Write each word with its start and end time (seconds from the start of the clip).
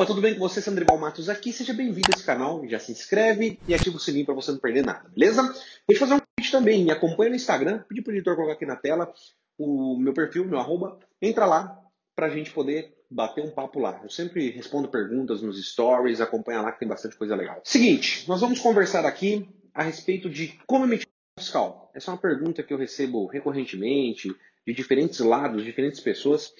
Opa, 0.00 0.06
tudo 0.06 0.22
bem 0.22 0.32
com 0.32 0.40
você? 0.40 0.62
Sandrival 0.62 0.96
Matos 0.96 1.28
aqui. 1.28 1.52
Seja 1.52 1.74
bem-vindo 1.74 2.08
a 2.10 2.16
esse 2.16 2.24
canal. 2.24 2.66
Já 2.66 2.78
se 2.78 2.90
inscreve 2.90 3.58
e 3.68 3.74
ativa 3.74 3.98
o 3.98 4.00
sininho 4.00 4.24
para 4.24 4.34
você 4.34 4.50
não 4.50 4.58
perder 4.58 4.82
nada, 4.82 5.06
beleza? 5.10 5.42
Deixa 5.42 5.62
eu 5.90 5.98
fazer 5.98 6.14
um 6.14 6.20
convite 6.20 6.50
também. 6.50 6.82
Me 6.82 6.90
acompanha 6.90 7.28
no 7.28 7.36
Instagram. 7.36 7.84
Pedi 7.86 8.00
para 8.00 8.10
o 8.10 8.14
editor 8.14 8.34
colocar 8.34 8.54
aqui 8.54 8.64
na 8.64 8.76
tela 8.76 9.12
o 9.58 9.98
meu 9.98 10.14
perfil, 10.14 10.46
meu 10.46 10.58
arroba. 10.58 10.98
Entra 11.20 11.44
lá 11.44 11.78
para 12.16 12.28
a 12.28 12.30
gente 12.30 12.50
poder 12.50 12.96
bater 13.10 13.44
um 13.44 13.50
papo 13.50 13.78
lá. 13.78 14.00
Eu 14.02 14.08
sempre 14.08 14.48
respondo 14.50 14.88
perguntas 14.88 15.42
nos 15.42 15.62
stories. 15.62 16.22
Acompanha 16.22 16.62
lá 16.62 16.72
que 16.72 16.78
tem 16.78 16.88
bastante 16.88 17.14
coisa 17.14 17.36
legal. 17.36 17.60
Seguinte, 17.62 18.26
nós 18.26 18.40
vamos 18.40 18.58
conversar 18.58 19.04
aqui 19.04 19.46
a 19.74 19.82
respeito 19.82 20.30
de 20.30 20.58
como 20.66 20.86
emitir 20.86 21.08
fiscal. 21.38 21.92
Essa 21.94 22.10
é 22.10 22.14
uma 22.14 22.20
pergunta 22.20 22.62
que 22.62 22.72
eu 22.72 22.78
recebo 22.78 23.26
recorrentemente 23.26 24.34
de 24.66 24.72
diferentes 24.72 25.18
lados, 25.18 25.62
diferentes 25.62 26.00
pessoas. 26.00 26.54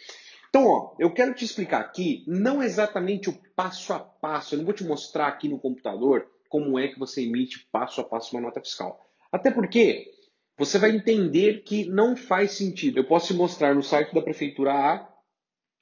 Então, 0.51 0.67
ó, 0.67 0.97
eu 0.99 1.15
quero 1.15 1.33
te 1.33 1.45
explicar 1.45 1.81
aqui, 1.81 2.25
não 2.27 2.61
exatamente 2.61 3.31
o 3.31 3.41
passo 3.55 3.93
a 3.93 4.01
passo, 4.01 4.55
eu 4.55 4.59
não 4.59 4.65
vou 4.65 4.75
te 4.75 4.83
mostrar 4.83 5.29
aqui 5.29 5.49
no 5.49 5.61
computador 5.61 6.29
como 6.49 6.77
é 6.77 6.89
que 6.89 6.99
você 6.99 7.23
emite 7.23 7.69
passo 7.71 8.01
a 8.01 8.05
passo 8.05 8.35
uma 8.35 8.43
nota 8.43 8.61
fiscal. 8.61 9.01
Até 9.31 9.53
porque 9.53 10.11
você 10.59 10.77
vai 10.77 10.91
entender 10.91 11.63
que 11.63 11.89
não 11.89 12.17
faz 12.17 12.53
sentido. 12.53 12.99
Eu 12.99 13.07
posso 13.07 13.29
te 13.29 13.35
mostrar 13.35 13.77
no 13.77 13.83
site 13.83 14.13
da 14.13 14.21
prefeitura 14.21 14.73
A, 14.73 15.09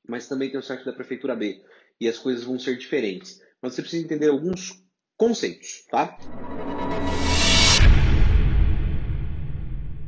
mas 0.07 0.29
também 0.29 0.51
tem 0.51 0.61
o 0.61 0.63
site 0.63 0.85
da 0.85 0.93
prefeitura 0.93 1.35
B. 1.35 1.65
E 1.99 2.07
as 2.07 2.19
coisas 2.19 2.45
vão 2.45 2.59
ser 2.59 2.77
diferentes. 2.77 3.41
Mas 3.63 3.75
você 3.75 3.81
precisa 3.81 4.05
entender 4.05 4.29
alguns 4.29 4.85
conceitos, 5.17 5.87
tá? 5.91 6.19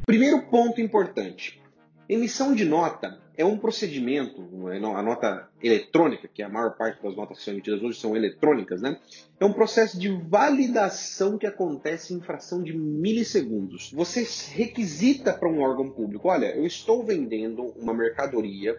Primeiro 0.04 0.42
ponto 0.50 0.82
importante. 0.82 1.60
Emissão 2.06 2.54
de 2.54 2.66
nota 2.66 3.18
é 3.40 3.44
um 3.44 3.56
procedimento, 3.56 4.68
é 4.70 4.76
a 4.76 5.02
nota 5.02 5.48
eletrônica, 5.62 6.28
que 6.28 6.42
a 6.42 6.48
maior 6.48 6.76
parte 6.76 7.02
das 7.02 7.16
notas 7.16 7.38
que 7.38 7.44
são 7.44 7.54
emitidas 7.54 7.82
hoje 7.82 7.98
são 7.98 8.14
eletrônicas, 8.14 8.82
né? 8.82 8.98
É 9.38 9.44
um 9.44 9.52
processo 9.52 9.98
de 9.98 10.08
validação 10.08 11.38
que 11.38 11.46
acontece 11.46 12.12
em 12.12 12.20
fração 12.20 12.62
de 12.62 12.76
milissegundos. 12.76 13.90
Você 13.92 14.26
requisita 14.52 15.32
para 15.32 15.48
um 15.48 15.62
órgão 15.62 15.88
público, 15.90 16.28
olha, 16.28 16.54
eu 16.54 16.66
estou 16.66 17.02
vendendo 17.02 17.62
uma 17.78 17.94
mercadoria 17.94 18.78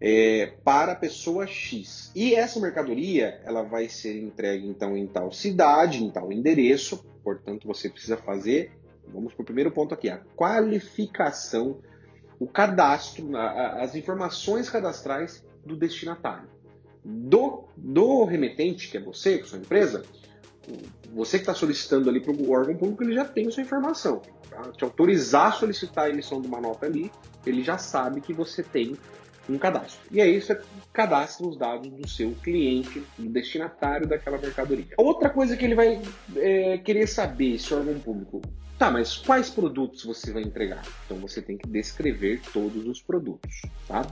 é, 0.00 0.54
para 0.64 0.92
a 0.92 0.96
pessoa 0.96 1.46
X. 1.46 2.10
E 2.14 2.34
essa 2.34 2.58
mercadoria 2.58 3.40
ela 3.44 3.62
vai 3.62 3.88
ser 3.88 4.18
entregue 4.18 4.66
então 4.66 4.96
em 4.96 5.06
tal 5.06 5.30
cidade, 5.32 6.02
em 6.02 6.10
tal 6.10 6.32
endereço. 6.32 7.04
Portanto, 7.22 7.66
você 7.66 7.90
precisa 7.90 8.16
fazer, 8.16 8.72
vamos 9.06 9.34
para 9.34 9.42
o 9.42 9.46
primeiro 9.46 9.70
ponto 9.70 9.92
aqui, 9.92 10.08
a 10.08 10.18
qualificação 10.34 11.78
o 12.38 12.46
cadastro, 12.46 13.36
as 13.36 13.94
informações 13.94 14.70
cadastrais 14.70 15.44
do 15.64 15.76
destinatário. 15.76 16.48
Do, 17.04 17.64
do 17.76 18.24
remetente, 18.24 18.90
que 18.90 18.96
é 18.96 19.00
você, 19.00 19.38
que 19.38 19.44
é 19.44 19.46
sua 19.46 19.58
empresa, 19.58 20.04
você 21.12 21.38
que 21.38 21.42
está 21.42 21.54
solicitando 21.54 22.08
ali 22.08 22.20
para 22.20 22.32
o 22.32 22.50
órgão 22.50 22.76
público, 22.76 23.02
ele 23.02 23.14
já 23.14 23.24
tem 23.24 23.48
a 23.48 23.50
sua 23.50 23.62
informação. 23.62 24.20
Tá? 24.50 24.62
Te 24.76 24.84
autorizar 24.84 25.48
a 25.48 25.52
solicitar 25.52 26.06
a 26.06 26.10
emissão 26.10 26.40
de 26.40 26.46
uma 26.46 26.60
nota 26.60 26.86
ali, 26.86 27.10
ele 27.46 27.62
já 27.62 27.78
sabe 27.78 28.20
que 28.20 28.32
você 28.32 28.62
tem 28.62 28.96
um 29.48 29.58
cadastro. 29.58 30.00
E 30.10 30.20
aí 30.20 30.40
você 30.40 30.60
cadastra 30.92 31.46
os 31.46 31.56
dados 31.56 31.90
do 31.90 32.08
seu 32.08 32.32
cliente, 32.42 33.02
do 33.18 33.28
destinatário 33.28 34.06
daquela 34.06 34.38
mercadoria. 34.38 34.86
Outra 34.96 35.30
coisa 35.30 35.56
que 35.56 35.64
ele 35.64 35.74
vai 35.74 36.00
é, 36.36 36.78
querer 36.78 37.06
saber, 37.06 37.54
esse 37.54 37.72
órgão 37.72 37.98
público, 37.98 38.42
Tá, 38.78 38.92
mas 38.92 39.16
quais 39.16 39.50
produtos 39.50 40.04
você 40.04 40.32
vai 40.32 40.42
entregar? 40.42 40.84
Então 41.04 41.16
você 41.16 41.42
tem 41.42 41.58
que 41.58 41.68
descrever 41.68 42.40
todos 42.52 42.86
os 42.86 43.02
produtos, 43.02 43.60
tá? 43.88 44.06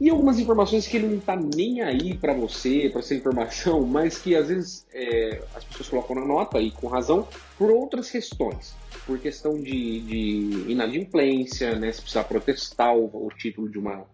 E 0.00 0.10
algumas 0.10 0.38
informações 0.38 0.86
que 0.86 0.96
ele 0.96 1.08
não 1.08 1.18
está 1.18 1.34
nem 1.34 1.80
aí 1.80 2.16
para 2.16 2.34
você, 2.34 2.88
para 2.90 3.00
essa 3.00 3.14
informação, 3.14 3.82
mas 3.86 4.18
que 4.18 4.36
às 4.36 4.48
vezes 4.48 4.86
é, 4.92 5.42
as 5.54 5.64
pessoas 5.64 5.88
colocam 5.88 6.16
na 6.16 6.24
nota, 6.24 6.60
e 6.60 6.70
com 6.70 6.86
razão, 6.86 7.26
por 7.58 7.70
outras 7.70 8.08
questões. 8.08 8.76
Por 9.06 9.18
questão 9.18 9.54
de, 9.54 10.00
de 10.00 10.70
inadimplência, 10.70 11.76
né, 11.76 11.90
se 11.90 12.00
precisar 12.00 12.24
protestar 12.24 12.94
o, 12.94 13.06
o 13.06 13.28
título 13.36 13.68
de 13.68 13.78
uma, 13.78 14.04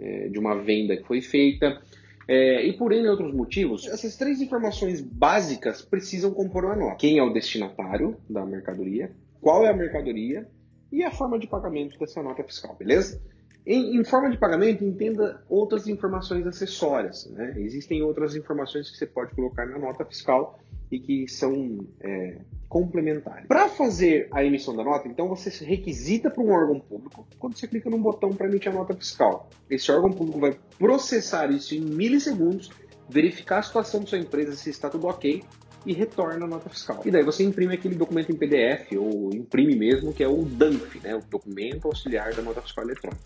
é, 0.00 0.28
de 0.28 0.38
uma 0.38 0.54
venda 0.54 0.96
que 0.96 1.04
foi 1.04 1.20
feita, 1.20 1.80
é, 2.28 2.66
e 2.66 2.72
por 2.72 2.92
N 2.92 3.08
outros 3.08 3.32
motivos, 3.32 3.86
essas 3.86 4.16
três 4.16 4.40
informações 4.40 5.00
básicas 5.00 5.82
precisam 5.82 6.32
compor 6.32 6.64
uma 6.64 6.74
nota. 6.74 6.96
Quem 6.96 7.18
é 7.18 7.22
o 7.22 7.32
destinatário 7.32 8.16
da 8.28 8.44
mercadoria, 8.44 9.12
qual 9.40 9.64
é 9.64 9.70
a 9.70 9.76
mercadoria 9.76 10.46
e 10.90 11.04
a 11.04 11.10
forma 11.10 11.38
de 11.38 11.46
pagamento 11.46 11.98
dessa 11.98 12.22
nota 12.22 12.42
fiscal, 12.42 12.74
beleza? 12.76 13.22
Em, 13.64 13.96
em 13.96 14.04
forma 14.04 14.30
de 14.30 14.38
pagamento, 14.38 14.84
entenda 14.84 15.42
outras 15.48 15.88
informações 15.88 16.46
acessórias. 16.46 17.26
Né? 17.30 17.54
Existem 17.58 18.02
outras 18.02 18.34
informações 18.36 18.90
que 18.90 18.96
você 18.96 19.06
pode 19.06 19.34
colocar 19.34 19.66
na 19.66 19.78
nota 19.78 20.04
fiscal 20.04 20.58
e 20.90 20.98
que 20.98 21.28
são 21.28 21.78
é, 22.00 22.38
complementares. 22.68 23.46
Para 23.46 23.68
fazer 23.68 24.28
a 24.32 24.44
emissão 24.44 24.74
da 24.74 24.84
nota, 24.84 25.08
então 25.08 25.28
você 25.28 25.50
requisita 25.64 26.30
para 26.30 26.42
um 26.42 26.50
órgão 26.50 26.80
público 26.80 27.26
quando 27.38 27.56
você 27.56 27.66
clica 27.66 27.88
no 27.90 27.98
botão 27.98 28.30
para 28.30 28.46
emitir 28.46 28.70
a 28.70 28.74
nota 28.74 28.94
fiscal. 28.94 29.48
Esse 29.68 29.90
órgão 29.90 30.12
público 30.12 30.40
vai 30.40 30.56
processar 30.78 31.50
isso 31.50 31.74
em 31.74 31.80
milissegundos, 31.80 32.70
verificar 33.08 33.58
a 33.58 33.62
situação 33.62 34.00
da 34.00 34.06
sua 34.06 34.18
empresa 34.18 34.54
se 34.56 34.70
está 34.70 34.88
tudo 34.90 35.06
ok 35.06 35.42
e 35.84 35.92
retorna 35.92 36.44
a 36.44 36.48
nota 36.48 36.68
fiscal. 36.68 37.00
E 37.04 37.10
daí 37.10 37.22
você 37.22 37.44
imprime 37.44 37.74
aquele 37.74 37.94
documento 37.94 38.32
em 38.32 38.36
PDF 38.36 38.92
ou 38.98 39.32
imprime 39.32 39.76
mesmo, 39.76 40.12
que 40.12 40.22
é 40.22 40.28
o 40.28 40.44
DANF, 40.44 41.00
né, 41.00 41.14
o 41.14 41.22
documento 41.30 41.86
auxiliar 41.86 42.34
da 42.34 42.42
nota 42.42 42.60
fiscal 42.60 42.84
eletrônica. 42.84 43.22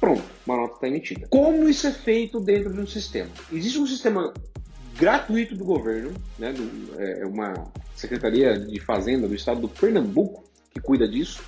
Pronto, 0.00 0.22
uma 0.46 0.56
nota 0.56 0.74
está 0.74 0.88
emitida. 0.88 1.28
Como 1.28 1.68
isso 1.68 1.86
é 1.86 1.92
feito 1.92 2.40
dentro 2.40 2.72
de 2.72 2.80
um 2.80 2.86
sistema? 2.86 3.30
Existe 3.52 3.78
um 3.78 3.86
sistema 3.86 4.32
gratuito 5.00 5.56
do 5.56 5.64
governo, 5.64 6.12
né, 6.38 6.52
do, 6.52 7.00
é, 7.00 7.22
é 7.22 7.26
uma 7.26 7.54
Secretaria 7.96 8.58
de 8.58 8.78
Fazenda 8.78 9.26
do 9.26 9.34
estado 9.34 9.60
do 9.60 9.68
Pernambuco 9.68 10.44
que 10.72 10.80
cuida 10.80 11.08
disso, 11.08 11.42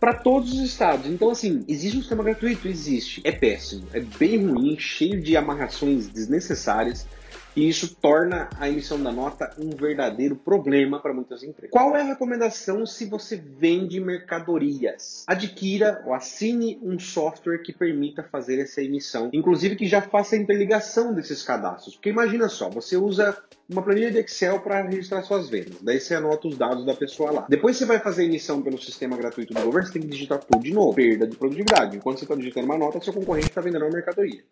para 0.00 0.14
todos 0.14 0.52
os 0.52 0.60
estados. 0.60 1.06
Então, 1.06 1.30
assim, 1.30 1.64
existe 1.68 1.96
um 1.98 2.00
sistema 2.00 2.24
gratuito? 2.24 2.66
Existe. 2.66 3.20
É 3.22 3.30
péssimo, 3.30 3.86
é 3.92 4.00
bem 4.00 4.44
ruim, 4.44 4.78
cheio 4.78 5.20
de 5.20 5.36
amarrações 5.36 6.08
desnecessárias 6.08 7.06
e 7.56 7.66
isso 7.66 7.96
torna 7.96 8.50
a 8.60 8.68
emissão 8.68 9.02
da 9.02 9.10
nota 9.10 9.50
um 9.58 9.70
verdadeiro 9.70 10.36
problema 10.36 11.00
para 11.00 11.14
muitas 11.14 11.42
empresas. 11.42 11.70
Qual 11.70 11.96
é 11.96 12.02
a 12.02 12.04
recomendação 12.04 12.84
se 12.84 13.06
você 13.06 13.36
vende 13.36 13.98
mercadorias? 13.98 15.24
Adquira 15.26 16.02
ou 16.04 16.12
assine 16.12 16.78
um 16.82 16.98
software 16.98 17.62
que 17.62 17.72
permita 17.72 18.22
fazer 18.22 18.60
essa 18.60 18.82
emissão, 18.82 19.30
inclusive 19.32 19.74
que 19.74 19.86
já 19.86 20.02
faça 20.02 20.36
a 20.36 20.38
interligação 20.38 21.14
desses 21.14 21.42
cadastros. 21.42 21.94
Porque 21.94 22.10
imagina 22.10 22.46
só, 22.48 22.68
você 22.68 22.96
usa 22.96 23.36
uma 23.68 23.82
planilha 23.82 24.10
de 24.10 24.18
Excel 24.18 24.60
para 24.60 24.82
registrar 24.82 25.22
suas 25.22 25.48
vendas. 25.48 25.80
Daí 25.80 25.98
você 25.98 26.14
anota 26.14 26.46
os 26.46 26.58
dados 26.58 26.84
da 26.84 26.94
pessoa 26.94 27.30
lá. 27.30 27.46
Depois 27.48 27.76
você 27.76 27.86
vai 27.86 27.98
fazer 27.98 28.22
a 28.22 28.26
emissão 28.26 28.60
pelo 28.60 28.80
sistema 28.80 29.16
gratuito 29.16 29.54
do 29.54 29.62
governo, 29.62 29.86
você 29.86 29.94
tem 29.94 30.02
que 30.02 30.08
digitar 30.08 30.38
tudo 30.38 30.62
de 30.62 30.74
novo. 30.74 30.94
Perda 30.94 31.26
de 31.26 31.36
produtividade. 31.36 31.96
Enquanto 31.96 32.18
você 32.18 32.24
está 32.24 32.34
digitando 32.34 32.66
uma 32.66 32.78
nota, 32.78 33.00
seu 33.00 33.14
concorrente 33.14 33.48
está 33.48 33.62
vendendo 33.62 33.86
uma 33.86 33.90
mercadoria. 33.90 34.44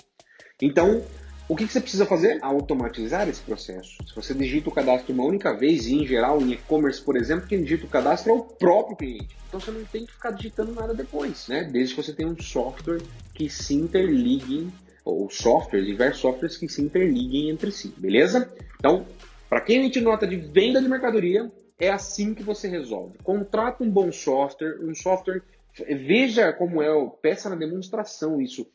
Então, 0.61 1.03
o 1.47 1.55
que, 1.55 1.67
que, 1.67 1.73
você 1.73 1.81
precisa 1.81 2.07
fazer? 2.07 2.39
Automatizar 2.41 3.29
esse 3.29 3.43
processo. 3.43 3.99
Se 4.07 4.15
você 4.15 4.33
digita 4.33 4.71
o 4.71 4.73
cadastro 4.73 5.13
uma 5.13 5.25
única 5.25 5.53
vez, 5.53 5.87
e 5.87 5.95
em 5.95 6.07
geral 6.07 6.41
em 6.41 6.53
e-commerce, 6.53 7.03
por 7.03 7.17
exemplo, 7.17 7.47
quem 7.47 7.63
digita 7.63 7.85
o 7.85 7.89
cadastro 7.89 8.33
é 8.33 8.35
o 8.35 8.43
próprio 8.43 8.97
cliente. 8.97 9.37
Então 9.49 9.61
você 9.61 9.71
não 9.71 9.85
tem 9.85 10.07
que 10.07 10.13
ficar 10.13 10.31
digitando 10.31 10.73
nada 10.73 10.95
depois, 10.95 11.47
né? 11.49 11.65
Desde 11.65 11.95
que 11.95 12.03
você 12.03 12.15
tenha 12.15 12.29
um 12.29 12.41
software 12.41 13.03
que 13.35 13.51
se 13.51 13.75
interligue, 13.75 14.73
ou 15.05 15.29
softwares, 15.29 15.87
diversos 15.87 16.23
softwares 16.23 16.57
que 16.57 16.67
se 16.67 16.81
interliguem 16.81 17.51
entre 17.51 17.71
si, 17.71 17.89
beleza? 17.97 18.51
Então, 18.79 19.05
para 19.49 19.61
quem 19.61 19.77
emite 19.77 20.01
nota 20.01 20.27
de 20.27 20.37
venda 20.37 20.81
de 20.81 20.89
mercadoria, 20.89 21.53
é 21.79 21.91
assim 21.91 22.33
que 22.33 22.43
você 22.43 22.69
resolve. 22.69 23.19
Contrata 23.23 23.85
um 23.85 23.91
bom 23.91 24.11
software, 24.11 24.79
um 24.81 24.95
software, 24.95 25.43
veja 25.87 26.55
como 26.55 26.81
é, 26.81 26.89
peça 27.21 27.51
na 27.51 27.57
demonstração 27.57 28.41
isso 28.41 28.67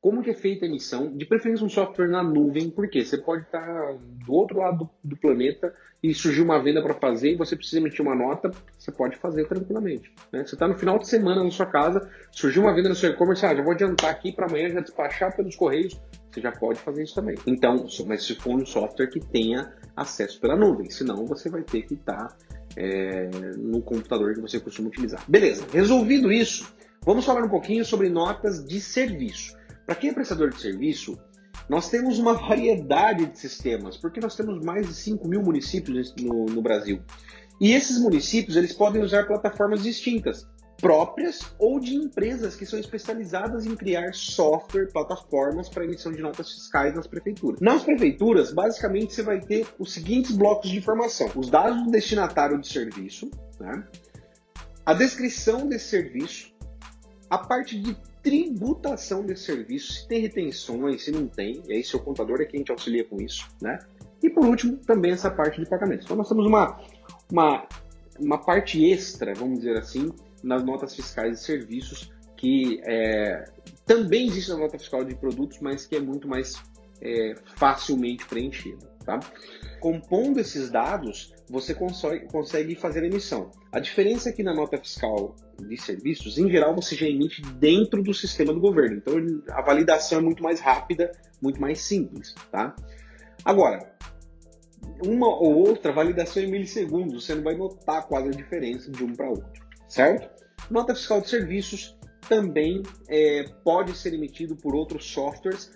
como 0.00 0.22
que 0.22 0.30
é 0.30 0.34
feita 0.34 0.64
a 0.64 0.68
emissão, 0.68 1.10
de 1.16 1.24
preferência 1.24 1.64
um 1.64 1.68
software 1.68 2.08
na 2.08 2.22
nuvem, 2.22 2.70
porque 2.70 3.04
você 3.04 3.18
pode 3.18 3.42
estar 3.42 3.94
do 4.24 4.32
outro 4.32 4.58
lado 4.58 4.88
do, 5.02 5.16
planeta 5.16 5.74
e 6.02 6.14
surgir 6.14 6.42
uma 6.42 6.62
venda 6.62 6.82
para 6.82 6.94
fazer 6.94 7.32
e 7.32 7.36
você 7.36 7.56
precisa 7.56 7.80
emitir 7.80 8.02
uma 8.02 8.14
nota, 8.14 8.50
você 8.78 8.92
pode 8.92 9.16
fazer 9.16 9.48
tranquilamente. 9.48 10.12
Né? 10.30 10.44
Você 10.44 10.54
está 10.54 10.68
no 10.68 10.78
final 10.78 10.98
de 10.98 11.08
semana 11.08 11.42
na 11.42 11.50
sua 11.50 11.66
casa, 11.66 12.08
surgiu 12.30 12.62
uma 12.62 12.74
venda 12.74 12.88
no 12.88 12.94
seu 12.94 13.10
e-commerce, 13.10 13.44
ah, 13.44 13.54
já 13.54 13.62
vou 13.62 13.72
adiantar 13.72 14.10
aqui 14.10 14.30
para 14.30 14.46
amanhã 14.46 14.68
já 14.70 14.80
despachar 14.80 15.34
pelos 15.34 15.56
correios, 15.56 16.00
você 16.30 16.40
já 16.40 16.52
pode 16.52 16.78
fazer 16.78 17.02
isso 17.02 17.14
também. 17.14 17.36
Então, 17.46 17.86
mas 18.06 18.24
se 18.24 18.34
for 18.34 18.54
um 18.54 18.66
software 18.66 19.08
que 19.08 19.18
tenha 19.18 19.72
acesso 19.96 20.38
pela 20.40 20.54
nuvem, 20.54 20.90
senão 20.90 21.24
você 21.24 21.48
vai 21.48 21.62
ter 21.62 21.82
que 21.82 21.94
estar 21.94 22.36
é, 22.76 23.28
no 23.56 23.80
computador 23.80 24.34
que 24.34 24.40
você 24.40 24.60
costuma 24.60 24.88
utilizar. 24.88 25.24
Beleza, 25.26 25.64
resolvido 25.72 26.30
isso, 26.30 26.72
vamos 27.02 27.24
falar 27.24 27.42
um 27.42 27.48
pouquinho 27.48 27.84
sobre 27.84 28.08
notas 28.08 28.64
de 28.64 28.80
serviço. 28.80 29.55
Para 29.86 29.94
quem 29.94 30.10
é 30.10 30.12
prestador 30.12 30.50
de 30.50 30.60
serviço, 30.60 31.16
nós 31.68 31.88
temos 31.88 32.18
uma 32.18 32.34
variedade 32.48 33.26
de 33.26 33.38
sistemas, 33.38 33.96
porque 33.96 34.20
nós 34.20 34.34
temos 34.34 34.62
mais 34.64 34.86
de 34.86 34.94
5 34.94 35.26
mil 35.28 35.40
municípios 35.40 36.14
no, 36.20 36.46
no 36.46 36.60
Brasil. 36.60 37.00
E 37.60 37.72
esses 37.72 37.98
municípios 37.98 38.56
eles 38.56 38.72
podem 38.72 39.02
usar 39.02 39.26
plataformas 39.26 39.82
distintas. 39.82 40.46
próprias 40.78 41.40
ou 41.58 41.80
de 41.80 41.94
empresas 41.94 42.54
que 42.54 42.66
são 42.66 42.78
especializadas 42.78 43.64
em 43.64 43.74
criar 43.74 44.12
software, 44.12 44.92
plataformas 44.92 45.70
para 45.70 45.84
emissão 45.84 46.12
de 46.12 46.20
notas 46.20 46.52
fiscais 46.52 46.94
nas 46.94 47.06
prefeituras. 47.06 47.60
Nas 47.62 47.82
prefeituras, 47.82 48.52
basicamente, 48.52 49.14
você 49.14 49.22
vai 49.22 49.40
ter 49.40 49.66
os 49.78 49.94
seguintes 49.94 50.36
blocos 50.36 50.68
de 50.68 50.76
informação: 50.76 51.30
os 51.34 51.48
dados 51.48 51.82
do 51.82 51.90
destinatário 51.90 52.60
de 52.60 52.68
serviço, 52.68 53.30
né? 53.58 53.86
a 54.84 54.92
descrição 54.92 55.66
desse 55.66 55.88
serviço, 55.88 56.54
a 57.30 57.38
parte 57.38 57.80
de 57.80 57.96
tributação 58.26 59.24
desse 59.24 59.44
serviço, 59.44 59.92
se 59.92 60.08
tem 60.08 60.20
retenções, 60.20 61.04
se 61.04 61.12
não 61.12 61.28
tem, 61.28 61.62
e 61.68 61.74
aí 61.74 61.84
seu 61.84 62.00
contador 62.00 62.40
é 62.40 62.44
quem 62.44 62.64
te 62.64 62.72
auxilia 62.72 63.04
com 63.04 63.22
isso, 63.22 63.46
né? 63.62 63.78
E 64.20 64.28
por 64.28 64.44
último, 64.44 64.78
também 64.78 65.12
essa 65.12 65.30
parte 65.30 65.60
de 65.60 65.70
pagamentos. 65.70 66.06
Então 66.06 66.16
nós 66.16 66.28
temos 66.28 66.44
uma, 66.44 66.76
uma, 67.30 67.68
uma 68.18 68.38
parte 68.38 68.84
extra, 68.84 69.32
vamos 69.32 69.60
dizer 69.60 69.76
assim, 69.76 70.12
nas 70.42 70.64
notas 70.64 70.96
fiscais 70.96 71.38
de 71.38 71.44
serviços, 71.44 72.12
que 72.36 72.80
é, 72.82 73.44
também 73.84 74.26
existe 74.26 74.50
na 74.50 74.56
nota 74.56 74.76
fiscal 74.76 75.04
de 75.04 75.14
produtos, 75.14 75.60
mas 75.60 75.86
que 75.86 75.94
é 75.94 76.00
muito 76.00 76.26
mais 76.26 76.60
é, 77.00 77.32
facilmente 77.54 78.26
preenchida. 78.26 78.95
Tá? 79.06 79.20
Compondo 79.78 80.40
esses 80.40 80.68
dados, 80.68 81.32
você 81.48 81.72
consegue 81.74 82.74
fazer 82.74 83.04
emissão. 83.04 83.52
A 83.70 83.78
diferença 83.78 84.30
é 84.30 84.32
que 84.32 84.42
na 84.42 84.52
nota 84.52 84.76
fiscal 84.76 85.36
de 85.62 85.80
serviços, 85.80 86.36
em 86.38 86.50
geral, 86.50 86.74
você 86.74 86.96
já 86.96 87.06
emite 87.06 87.40
dentro 87.40 88.02
do 88.02 88.12
sistema 88.12 88.52
do 88.52 88.58
governo. 88.58 88.96
Então, 88.96 89.14
a 89.52 89.62
validação 89.62 90.18
é 90.18 90.20
muito 90.20 90.42
mais 90.42 90.58
rápida, 90.58 91.12
muito 91.40 91.60
mais 91.60 91.80
simples. 91.82 92.34
Tá? 92.50 92.74
Agora, 93.44 93.96
uma 95.04 95.28
ou 95.28 95.68
outra 95.68 95.92
validação 95.92 96.42
em 96.42 96.50
milissegundos, 96.50 97.24
você 97.24 97.34
não 97.36 97.44
vai 97.44 97.54
notar 97.56 98.08
quase 98.08 98.28
a 98.28 98.32
diferença 98.32 98.90
de 98.90 99.04
um 99.04 99.14
para 99.14 99.28
outro, 99.28 99.64
certo? 99.88 100.28
Nota 100.68 100.96
fiscal 100.96 101.20
de 101.20 101.28
serviços 101.28 101.96
também 102.28 102.82
é, 103.08 103.44
pode 103.62 103.96
ser 103.96 104.14
emitido 104.14 104.56
por 104.56 104.74
outros 104.74 105.04
softwares 105.04 105.70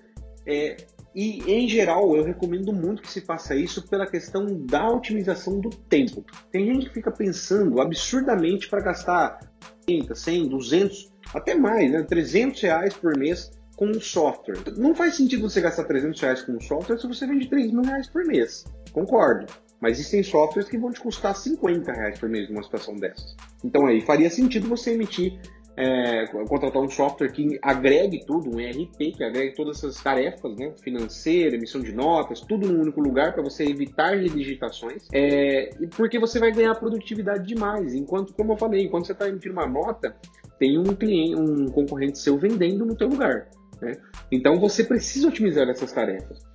é, 0.44 0.76
e, 1.14 1.42
em 1.52 1.68
geral, 1.68 2.16
eu 2.16 2.22
recomendo 2.22 2.72
muito 2.72 3.02
que 3.02 3.10
se 3.10 3.20
faça 3.20 3.54
isso 3.54 3.88
pela 3.88 4.06
questão 4.06 4.46
da 4.66 4.88
otimização 4.88 5.58
do 5.58 5.70
tempo. 5.70 6.24
Tem 6.52 6.66
gente 6.66 6.86
que 6.86 6.94
fica 6.94 7.10
pensando 7.10 7.80
absurdamente 7.80 8.68
para 8.68 8.80
gastar 8.80 9.40
30, 9.86 10.14
100, 10.14 10.48
200, 10.48 11.12
até 11.34 11.54
mais, 11.54 11.90
né? 11.90 12.02
300 12.02 12.60
reais 12.60 12.94
por 12.94 13.16
mês 13.16 13.50
com 13.76 13.86
um 13.86 14.00
software. 14.00 14.58
Não 14.76 14.94
faz 14.94 15.16
sentido 15.16 15.48
você 15.48 15.60
gastar 15.60 15.84
300 15.84 16.20
reais 16.20 16.42
com 16.42 16.52
um 16.52 16.60
software 16.60 16.98
se 16.98 17.08
você 17.08 17.26
vende 17.26 17.48
3 17.48 17.72
mil 17.72 17.82
reais 17.82 18.08
por 18.08 18.24
mês. 18.24 18.64
Concordo. 18.92 19.46
Mas 19.80 19.98
existem 19.98 20.22
softwares 20.22 20.68
que 20.68 20.76
vão 20.76 20.92
te 20.92 21.00
custar 21.00 21.34
50 21.34 21.90
reais 21.90 22.18
por 22.18 22.28
mês 22.28 22.50
numa 22.50 22.62
situação 22.62 22.94
dessas. 22.96 23.34
Então 23.64 23.86
aí 23.86 24.02
faria 24.02 24.28
sentido 24.28 24.68
você 24.68 24.92
emitir 24.92 25.40
é, 25.76 26.26
contratar 26.48 26.82
um 26.82 26.88
software 26.88 27.30
que 27.30 27.58
agregue 27.62 28.24
tudo, 28.26 28.54
um 28.54 28.60
ERP, 28.60 29.16
que 29.16 29.24
agregue 29.24 29.54
todas 29.54 29.78
essas 29.78 30.02
tarefas, 30.02 30.54
né, 30.56 30.72
financeira, 30.82 31.56
emissão 31.56 31.80
de 31.80 31.92
notas, 31.92 32.40
tudo 32.40 32.70
num 32.70 32.80
único 32.82 33.00
lugar 33.00 33.32
para 33.32 33.42
você 33.42 33.64
evitar 33.64 34.16
redigitações, 34.16 35.08
é, 35.12 35.70
porque 35.96 36.18
você 36.18 36.38
vai 36.38 36.52
ganhar 36.52 36.74
produtividade 36.74 37.46
demais. 37.46 37.94
Enquanto, 37.94 38.34
como 38.34 38.52
eu 38.52 38.56
falei, 38.56 38.84
enquanto 38.84 39.06
você 39.06 39.12
está 39.12 39.28
emitindo 39.28 39.54
uma 39.54 39.66
nota, 39.66 40.14
tem 40.58 40.78
um 40.78 40.94
cliente, 40.94 41.36
um 41.36 41.66
concorrente 41.66 42.18
seu 42.18 42.36
vendendo 42.36 42.84
no 42.84 42.94
teu 42.94 43.08
lugar. 43.08 43.48
Né? 43.80 43.92
Então 44.30 44.58
você 44.58 44.84
precisa 44.84 45.28
otimizar 45.28 45.68
essas 45.68 45.92
tarefas. 45.92 46.49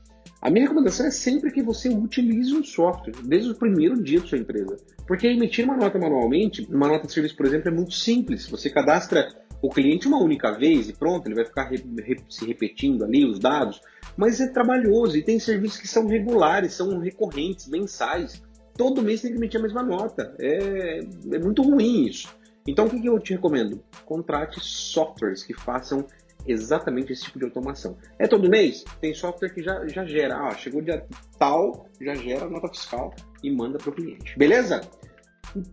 A 0.46 0.50
minha 0.52 0.66
recomendação 0.66 1.08
é 1.08 1.10
sempre 1.10 1.52
que 1.52 1.64
você 1.64 1.90
utilize 1.90 2.54
um 2.54 2.64
software, 2.64 3.16
desde 3.26 3.50
o 3.50 3.56
primeiro 3.56 4.00
dia 4.00 4.20
da 4.20 4.28
sua 4.28 4.38
empresa. 4.38 4.78
Porque 5.08 5.26
emitir 5.26 5.66
uma 5.66 5.76
nota 5.76 5.98
manualmente, 5.98 6.68
uma 6.70 6.88
nota 6.88 7.08
de 7.08 7.14
serviço, 7.14 7.36
por 7.36 7.48
exemplo, 7.48 7.70
é 7.70 7.72
muito 7.72 7.96
simples. 7.96 8.48
Você 8.48 8.70
cadastra 8.70 9.28
o 9.60 9.72
cliente 9.72 10.08
uma 10.08 10.22
única 10.22 10.52
vez 10.52 10.88
e 10.88 10.94
pronto, 10.94 11.26
ele 11.26 11.34
vai 11.34 11.46
ficar 11.46 11.64
re, 11.64 11.84
re, 11.98 12.18
se 12.30 12.46
repetindo 12.46 13.04
ali 13.04 13.26
os 13.26 13.40
dados, 13.40 13.82
mas 14.16 14.40
é 14.40 14.46
trabalhoso 14.48 15.18
e 15.18 15.24
tem 15.24 15.40
serviços 15.40 15.80
que 15.80 15.88
são 15.88 16.06
regulares, 16.06 16.74
são 16.74 17.00
recorrentes, 17.00 17.68
mensais. 17.68 18.40
Todo 18.78 19.02
mês 19.02 19.24
tem 19.24 19.32
que 19.32 19.38
emitir 19.38 19.60
a 19.60 19.64
mesma 19.64 19.82
nota. 19.82 20.36
É, 20.38 21.00
é 21.00 21.40
muito 21.40 21.64
ruim 21.64 22.06
isso. 22.06 22.30
Então 22.68 22.86
o 22.86 22.90
que, 22.92 23.02
que 23.02 23.10
eu 23.10 23.18
te 23.18 23.34
recomendo? 23.34 23.84
Contrate 24.06 24.60
softwares 24.62 25.44
que 25.44 25.56
façam 25.56 26.06
exatamente 26.48 27.14
esse 27.14 27.24
tipo 27.24 27.40
de 27.40 27.46
automação. 27.46 27.98
É 28.20 28.28
todo 28.28 28.50
mês? 28.50 28.84
Tem 29.02 29.14
software 29.14 29.50
que 29.50 29.64
já, 29.64 29.88
já 29.88 30.06
gera. 30.06 30.38
Ah, 30.38 30.56
chegou 30.56 30.82
dia 30.82 31.06
tal, 31.38 31.88
já 32.02 32.16
gera 32.16 32.46
a 32.46 32.50
nota 32.50 32.68
fiscal 32.70 33.14
e 33.44 33.52
manda 33.52 33.78
para 33.78 33.90
o 33.90 33.94
cliente. 33.94 34.38
Beleza? 34.38 34.82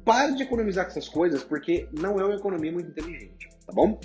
pare 0.05 0.35
de 0.35 0.43
economizar 0.43 0.85
com 0.85 0.91
essas 0.91 1.09
coisas 1.09 1.43
porque 1.43 1.89
não 1.99 2.19
é 2.21 2.25
uma 2.25 2.35
economia 2.35 2.71
muito 2.71 2.91
inteligente, 2.91 3.49
tá 3.67 3.73
bom? 3.73 3.99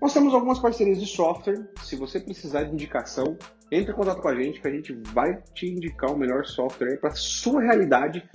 Nós 0.00 0.14
temos 0.14 0.32
algumas 0.32 0.58
parcerias 0.58 0.98
de 0.98 1.06
software. 1.06 1.68
Se 1.82 1.94
você 1.94 2.18
precisar 2.18 2.64
de 2.64 2.72
indicação, 2.72 3.36
entre 3.70 3.92
em 3.92 3.94
contato 3.94 4.22
com 4.22 4.28
a 4.28 4.34
gente 4.34 4.60
que 4.60 4.66
a 4.66 4.70
gente 4.70 4.92
vai 5.12 5.42
te 5.54 5.66
indicar 5.66 6.10
o 6.10 6.18
melhor 6.18 6.46
software 6.46 6.98
para 6.98 7.10
sua 7.10 7.60
realidade. 7.60 8.28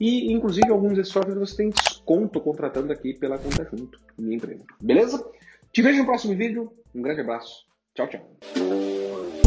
E, 0.00 0.32
inclusive, 0.32 0.70
alguns 0.70 0.96
desses 0.96 1.12
softwares 1.12 1.50
você 1.50 1.56
tem 1.56 1.68
desconto 1.68 2.40
contratando 2.40 2.92
aqui 2.92 3.14
pela 3.14 3.38
Conta 3.38 3.64
Junto, 3.64 4.00
minha 4.18 4.36
empresa. 4.36 4.64
Beleza? 4.80 5.24
Te 5.72 5.80
vejo 5.80 6.00
no 6.00 6.04
próximo 6.04 6.36
vídeo. 6.36 6.70
Um 6.94 7.00
grande 7.00 7.22
abraço. 7.22 7.66
Tchau, 7.94 8.06
tchau. 8.06 9.41